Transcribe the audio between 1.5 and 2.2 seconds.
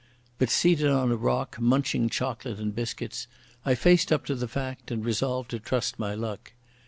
munching